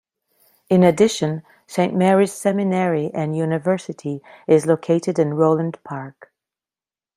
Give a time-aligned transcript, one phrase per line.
[0.67, 1.93] In addition, St.
[1.93, 6.33] Mary's Seminary and University is located in Roland Park.